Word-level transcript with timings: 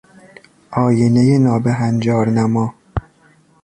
آینهی 0.83 1.37
نابهنجار 1.39 2.29
نما 2.35 2.73